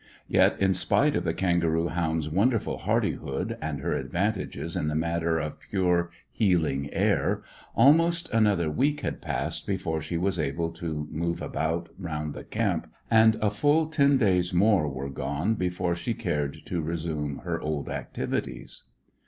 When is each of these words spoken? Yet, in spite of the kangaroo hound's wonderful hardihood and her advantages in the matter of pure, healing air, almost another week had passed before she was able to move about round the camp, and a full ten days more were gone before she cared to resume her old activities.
Yet, 0.27 0.59
in 0.59 0.73
spite 0.73 1.15
of 1.15 1.25
the 1.25 1.33
kangaroo 1.35 1.89
hound's 1.89 2.27
wonderful 2.27 2.79
hardihood 2.79 3.55
and 3.61 3.79
her 3.81 3.93
advantages 3.93 4.75
in 4.75 4.87
the 4.87 4.95
matter 4.95 5.37
of 5.37 5.59
pure, 5.59 6.09
healing 6.31 6.91
air, 6.91 7.43
almost 7.75 8.27
another 8.33 8.71
week 8.71 9.01
had 9.01 9.21
passed 9.21 9.67
before 9.67 10.01
she 10.01 10.17
was 10.17 10.39
able 10.39 10.71
to 10.71 11.07
move 11.11 11.39
about 11.39 11.89
round 11.99 12.33
the 12.33 12.43
camp, 12.43 12.91
and 13.11 13.35
a 13.43 13.51
full 13.51 13.89
ten 13.89 14.17
days 14.17 14.55
more 14.55 14.87
were 14.89 15.07
gone 15.11 15.53
before 15.53 15.93
she 15.93 16.15
cared 16.15 16.65
to 16.65 16.81
resume 16.81 17.41
her 17.45 17.61
old 17.61 17.87
activities. 17.87 18.85